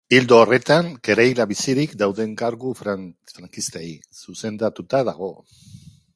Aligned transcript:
Ildo 0.17 0.37
horretan, 0.43 0.87
kereila 1.07 1.45
bizirik 1.51 1.93
dauden 2.03 2.33
kargu 2.43 2.73
frankistei 2.81 3.87
zuzenduta 4.23 5.05
dago. 5.13 5.31